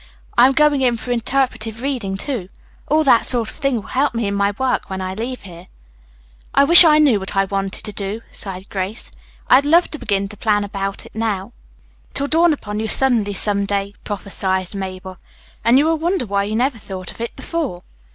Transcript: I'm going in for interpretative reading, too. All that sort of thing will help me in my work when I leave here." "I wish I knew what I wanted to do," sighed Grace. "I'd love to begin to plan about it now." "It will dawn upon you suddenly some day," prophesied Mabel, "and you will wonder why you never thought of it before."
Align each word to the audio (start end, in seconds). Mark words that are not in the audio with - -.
I'm 0.35 0.53
going 0.53 0.81
in 0.81 0.97
for 0.97 1.11
interpretative 1.11 1.83
reading, 1.83 2.17
too. 2.17 2.49
All 2.87 3.03
that 3.03 3.27
sort 3.27 3.51
of 3.51 3.55
thing 3.55 3.75
will 3.75 3.81
help 3.89 4.15
me 4.15 4.25
in 4.25 4.33
my 4.33 4.51
work 4.57 4.89
when 4.89 4.99
I 4.99 5.13
leave 5.13 5.43
here." 5.43 5.65
"I 6.55 6.63
wish 6.63 6.83
I 6.83 6.97
knew 6.97 7.19
what 7.19 7.35
I 7.35 7.45
wanted 7.45 7.83
to 7.83 7.91
do," 7.91 8.21
sighed 8.31 8.67
Grace. 8.71 9.11
"I'd 9.47 9.63
love 9.63 9.91
to 9.91 9.99
begin 9.99 10.27
to 10.29 10.37
plan 10.37 10.63
about 10.63 11.05
it 11.05 11.13
now." 11.13 11.51
"It 12.15 12.19
will 12.19 12.27
dawn 12.29 12.51
upon 12.51 12.79
you 12.79 12.87
suddenly 12.87 13.33
some 13.33 13.67
day," 13.67 13.93
prophesied 14.03 14.73
Mabel, 14.73 15.19
"and 15.63 15.77
you 15.77 15.85
will 15.85 15.99
wonder 15.99 16.25
why 16.25 16.45
you 16.45 16.55
never 16.55 16.79
thought 16.79 17.11
of 17.11 17.21
it 17.21 17.35
before." 17.35 17.83